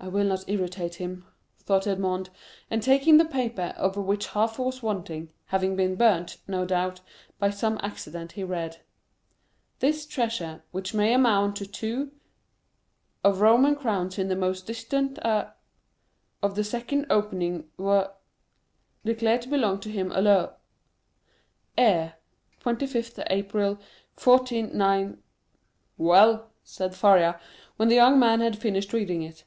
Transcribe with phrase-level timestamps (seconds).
[0.00, 1.26] "I will not irritate him,"
[1.58, 2.30] thought Edmond,
[2.70, 7.00] and taking the paper, of which half was wanting,—having been burnt, no doubt,
[7.40, 8.80] by some accident,—he read:
[9.80, 12.12] "this treasure, which may amount to two...
[13.24, 15.52] of Roman crowns in the most distant a...
[16.44, 18.04] of the second opening wh...
[19.04, 20.54] declare to belong to him alo...
[21.76, 22.14] heir.
[22.64, 23.80] "25th April,
[24.16, 25.18] 149'"
[25.98, 27.38] "Well!" said Faria,
[27.76, 29.42] when the young man had finished reading it.